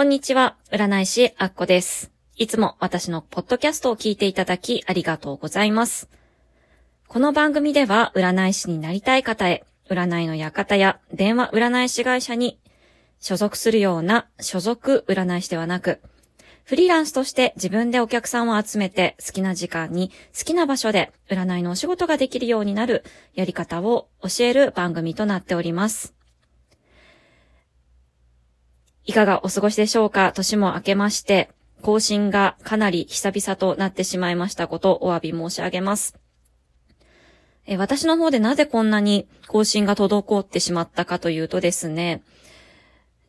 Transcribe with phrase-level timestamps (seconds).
[0.00, 2.10] こんにちは、占い師アッコです。
[2.34, 6.08] いつも私のポッドキャストを聞いていただきありがとうございます。
[7.06, 12.58] この番組では占い師になりたい方へ、占いの館や電話占い師会社に
[13.18, 16.00] 所属するような所属占い師ではなく、
[16.64, 26.19] フリーランスとして自分でお客さんを集めて好きな時間に好きな場所で占いのお仕事ができるようになるやり方を教える番組となっております。
[29.10, 30.30] いかがお過ごしでしょうか？
[30.32, 31.50] 年も明けまして、
[31.82, 36.16] 更新がかなり久々となってしまいましたことをお詫び申し上げます。
[37.66, 42.22] え私の方でなぜこんなに更新が滞ってしまったかというとですね、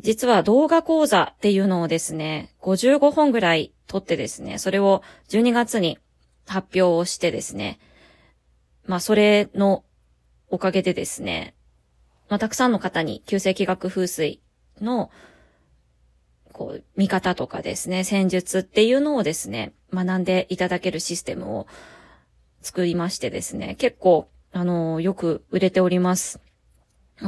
[0.00, 5.98] 実は動画講座っていうのをですね、55本ぐらい撮ってですね、それを12月に
[6.46, 7.78] 発表をしてですね、
[8.84, 9.84] まあそれの
[10.50, 11.54] おかげでですね、
[12.28, 14.42] まあたくさんの方に旧世紀学風水
[14.82, 15.10] の
[16.60, 21.66] こう、見方とかですね、戦術っていうのをですね、学んでいただけるシステムを
[22.60, 26.38] 作りましてですね、結構、あの、よく売れております。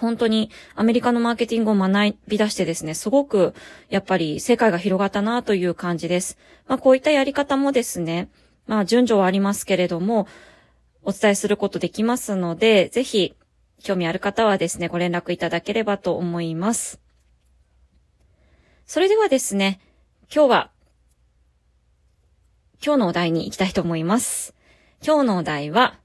[0.00, 3.52] 本当にアメリカのマーケティングを学び出してですね、すごく
[3.88, 6.38] やっぱり世界が広がったなという感じです。
[6.68, 8.28] まあこういったやり方もですね、
[8.68, 10.28] まあ順序はありますけれども、
[11.02, 13.34] お伝えすることできますので、ぜひ
[13.82, 17.00] 興味ある方はですね、ご連絡いただければと思います。
[18.86, 19.80] それではですね、
[20.32, 20.70] 今日は、
[22.80, 24.54] 今日のお題に行きたいと思います。
[25.04, 25.98] 今日のお題は、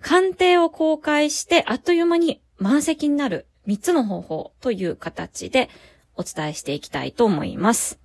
[0.00, 5.68] 鑑定を公開してあっという間に満席になる3つの方法という形で
[6.14, 7.98] お伝えしていきたいと思います。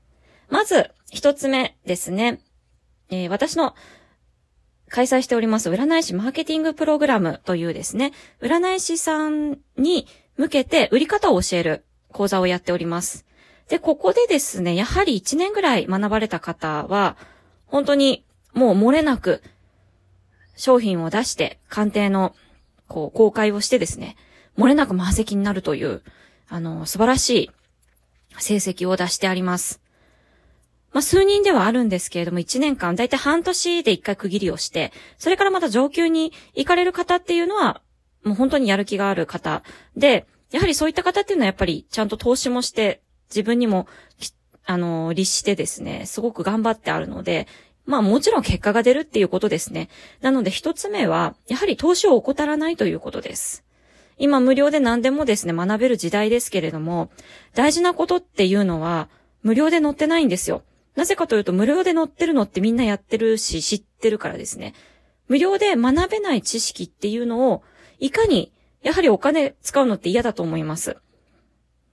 [0.50, 2.42] まず、1つ目ですね。
[3.12, 3.76] えー、私の
[4.90, 13.29] 開催しております占い師マーケティングプログラムというですね、占い師さんに向けて売り方を教える講座をやっております。
[13.70, 17.16] で、ここでですね、やはり1年ぐらい学ばれた方は、
[17.68, 19.44] 本当にもう漏れなく
[20.56, 22.36] 商品を出して、鑑定の
[22.88, 24.18] こう公開をしてですね、
[24.58, 26.02] 漏れなく満席になるという、
[26.50, 27.52] あの、素晴らしい
[28.40, 29.82] 成績を出してあります。
[30.92, 37.84] まあ、数人ではあるんですけれども、1年間、だいたい半年で1回区切りをして、それからまた上級に行かれる方っていうのは、
[38.24, 39.62] もう本当にやる気がある方
[39.96, 43.88] で、やはりそういった方っていうのはやっぱりちゃんと投資もして自分にも、
[44.66, 47.48] あの、律してですね、すごく頑張ってあるので、
[47.86, 49.90] まあもちろん結果が出るっていうことですね。
[50.22, 53.64] なので一つ目は、やはり投資を怠らないということです。
[54.20, 57.10] 今無料で何でもですね、学べる時代ですけれども、
[57.56, 59.10] 大事なことっていうのは、
[59.42, 60.62] 無料で載ってないんですよ。
[60.96, 64.74] なぜかというと、無料で載ってるのってみんなやってるし、知ってるからですね。
[65.28, 67.64] 無料で学べない知識っていうのを、
[68.00, 68.52] いかに、
[68.84, 70.98] やはりお金使うのって嫌だと思います。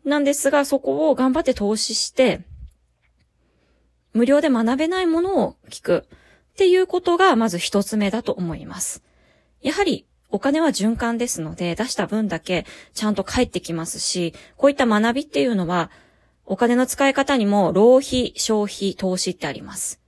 [0.07, 2.41] なんですが、そこを頑張って投資して、
[4.13, 6.05] 無料で学べないものを聞く
[6.55, 9.03] っていうことがまず一つ目だと思います。
[9.61, 15.91] やはりお金は循環ですので、出した分だけちゃんと返ってきますし、こういった学びっていうのは、
[16.47, 20.01] お金の使い方にも浪費、消費、投資ってあります。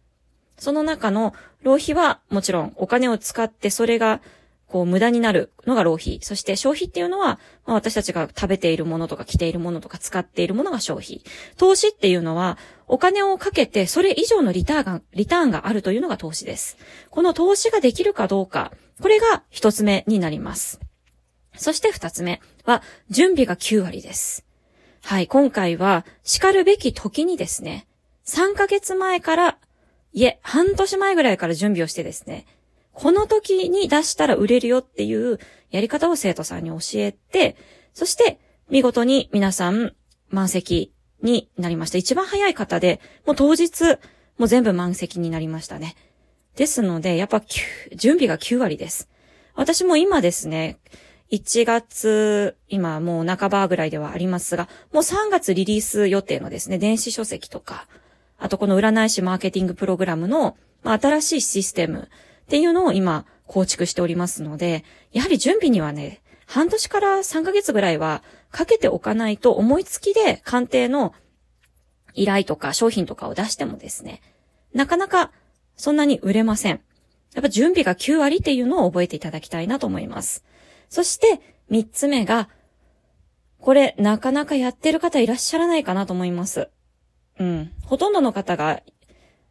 [0.57, 4.21] その中の浪費はもちろんお金を使ってそれが
[4.69, 6.21] こう無駄になるのが浪費。
[6.23, 11.23] そして消費っていうのは、まあ、私たちが食べているものとか着ているものとか使っているものが消費。
[11.57, 16.77] 投資っていうのは、お金をかけてそれ以上のリターンが、リターンがあるというのが投資です。
[17.11, 20.81] この投資ができるかどうか、これが一つ目になります。
[21.57, 24.45] そして二つ目は、準備が9割です。
[25.03, 27.87] はい、今回は、叱るべき時にですね、
[28.27, 29.59] 3ヶ月前から、
[30.13, 32.47] いえ、半年前ぐらいから準備をしてですね、
[32.99, 35.39] この時に出したら売れるよっていう
[35.71, 37.55] やり方を生徒さんに教えて、
[37.95, 39.95] そして見事に皆さん
[40.31, 40.93] 満席
[41.23, 41.99] になりました。
[41.99, 43.85] 一番早い方で、もう当日、
[44.37, 45.95] もう全部満席になりましたね。
[46.57, 47.41] ですので、やっぱ
[47.95, 49.09] 準備が9割です。
[49.55, 50.81] 私も今ですね、
[51.31, 57.87] 1月、今もう半ばぐらいではありますが、もう3月リリース予定のですね、電子書籍とか、
[58.39, 62.09] あとこの占い師マーケティングプログラムの、まあ、新しいシステム、
[62.49, 71.13] っていうのを今構築しておりますので、やはり準備にはね、半年から3ヶ月ぐらいはかけておかないと思いつきで鑑定の
[72.15, 74.23] 依頼とか商品とかを出してもですね、
[74.73, 75.31] なかなか
[75.77, 76.81] そんなに売れません。
[77.35, 80.43] やっぱ準備が9割っていうのを覚えていただきたいなと思います。
[80.89, 82.49] そして3つ目が、
[83.61, 86.71] これなかなかやってる方いらっしゃらないかなと思います。
[87.39, 87.73] うん。
[87.85, 88.81] ほとんどの方が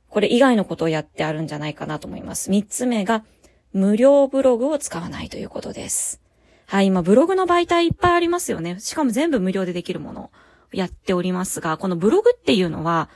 [0.09, 2.49] これ以外のことをやってあるんじゃないかなと思います。
[2.49, 3.23] 三つ目が、
[3.73, 6.21] 無料ブログを使わないということです。
[6.65, 8.79] はい、今ブログの媒体いっぱいありますよね。
[8.79, 10.29] しかも全部無料でできるものを。
[10.71, 13.09] やっておりますが、このブログっていうのは、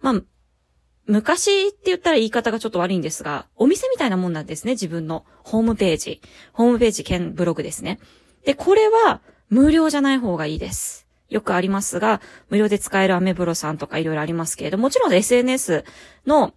[0.00, 0.22] まあ、
[1.06, 6.20] 昔って言ったら言い方がちょっと悪いんですが、お店みたいなもんなんですね、自分のホームページ。
[6.52, 8.00] ホームページ兼ブログですね。
[8.44, 11.05] で、これは無料じゃない方がいいです。
[11.28, 15.84] よくありますが、無料で使えるアメブロさんとかいろいろありますけれども、もちろん SNS
[16.26, 16.54] の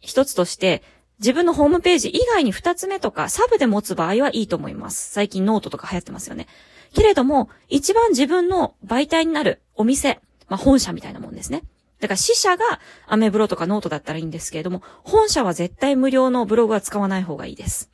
[0.00, 0.82] 一つとして、
[1.18, 5.10] 自分のホームページ以外に二つ目とかサブで持つ場合はいいと思います。
[5.12, 6.46] 最近ノートとか流行ってますよね。
[6.94, 11.64] けれども、一番自分の媒体になるお店、まあ本社みたいなもんですね。
[12.00, 12.64] だから死者が
[13.08, 17.90] アメブロとかノートだったらいいんですけれども、本社は絶対無料のブログは使わない方がいいです。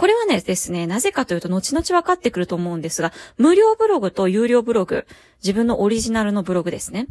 [0.00, 5.06] これはねですね、なぜかというと後々分かってくると思うんですが、無料ブログと有料ブログ、
[5.42, 7.06] 自分のオリジナルのブログですね。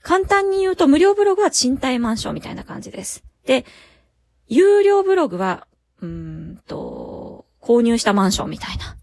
[0.00, 3.24] 簡単に言うと無料ブログは賃貸マンションみたいな感じです。
[3.44, 3.66] で、
[4.48, 5.66] 有料ブログは、
[6.00, 8.96] うんと、購入したマンションみたいな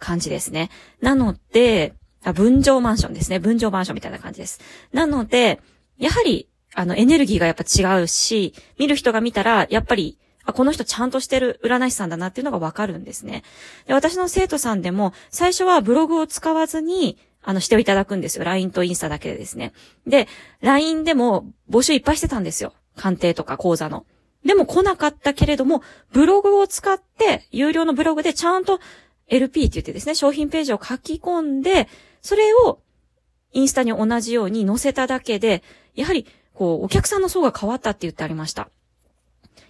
[0.00, 0.70] 感じですね。
[1.00, 1.94] なので、
[2.24, 3.38] あ、分譲マンションですね。
[3.38, 4.60] 分譲マンションみたいな感じです。
[4.92, 5.60] なので、
[5.96, 13.42] やはり、あの、エネルギーがやっぱ違うし、見る人が見たら、やっぱり、あ、この人ちゃんとしてる占い師さんだなっていうのがわかるんですね。
[13.86, 18.44] で、私の生徒さんでも、最初はブログを使わずに、あの、していただくんですよ。
[18.44, 19.72] LINE とインスタだけでですね。
[20.06, 20.28] で、
[20.62, 22.72] LINE でも募集いっぱいしてたんですよ。
[22.96, 24.06] 鑑定とか講座の。
[24.44, 25.82] でも来なかったけれども、
[26.12, 28.80] ブログを使って、有料のブログでちゃんと
[29.28, 31.88] LP って言ってですね、商品ページを書き込んで、
[32.22, 32.80] それを
[33.52, 35.62] インスタに同じように載せただけで、
[35.94, 38.70] やはり、こう、お客さんの層が変わったって言ってありました。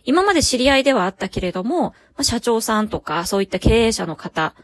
[0.05, 4.55] 今まで知り合いではあったけれども、まあ、社長さんとか、そういった経営者の方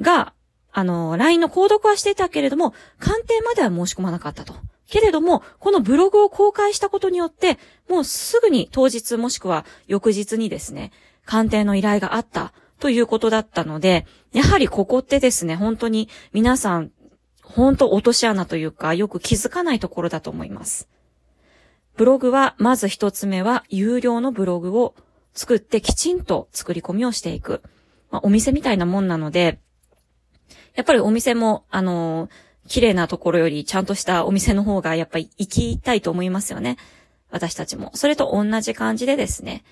[0.00, 0.32] が、
[0.72, 4.54] あの、LINE の購読はしてたけれども、鑑定までは申し込まなかったと。
[4.88, 7.58] けれども、このブログを公開したことによって、
[7.88, 10.92] もうすぐに当日もしくは翌日にですね、
[11.24, 16.90] 鑑定の依頼があったということだったので、やはりここってですね、本当に皆さん、
[17.42, 20.88] 本当落とし穴というか、よく気づかないところだと思います。
[21.96, 24.94] ブログは、まず一つ目は、有料のブログを
[25.32, 27.62] 作ってきちんと作り込みをしていく。
[28.10, 29.60] まあ、お店みたいなもんなので、
[30.74, 32.30] やっぱりお店も、あのー、
[32.68, 36.76] 綺麗なところよりちゃんとしたお店の方がやっぱり行きたいと思いますよね。
[37.30, 37.92] 私たちも。
[37.94, 39.64] それと同じ感じでですね、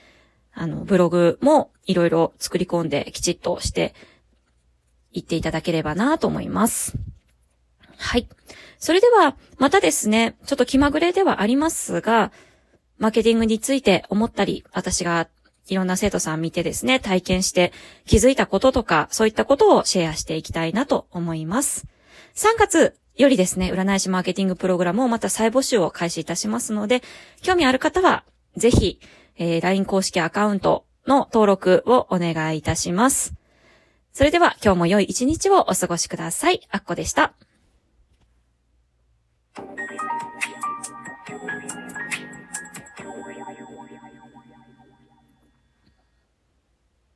[0.53, 3.95] あの、ブログもいろいろ作り込んできちっとして
[5.13, 6.97] いっていただければなと思います。
[7.99, 8.29] はい。
[8.79, 12.33] それでは、またですね、ちょっと気まぐれではありますが、
[12.99, 15.29] マーケティングについて思ったり、私が
[15.69, 17.73] いろんな生徒さん見てですね、体験して
[18.07, 21.87] 気づいたこととか、そういったことをシェアしていきたいなと思います。
[22.35, 27.03] 3月よりですね、占い師マーケティングプログラムをまた再募集を開始いたしますので、
[27.43, 28.25] 興味ある方は、
[28.57, 29.01] ぜひ、
[29.37, 33.35] えー、LINE 公式アカウントの登録をお願いいたします。
[34.13, 36.61] それでは今日も良い一日をお過ごしください。
[36.71, 37.35] あっこでした。